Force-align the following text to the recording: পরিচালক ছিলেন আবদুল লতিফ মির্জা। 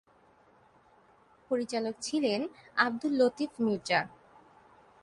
পরিচালক 1.51 1.95
ছিলেন 2.01 2.41
আবদুল 2.77 3.13
লতিফ 3.17 3.51
মির্জা। 3.59 3.99